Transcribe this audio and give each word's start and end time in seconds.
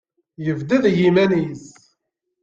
Yebded 0.45 0.83
i 0.89 0.91
yiman-nnes. 0.99 1.65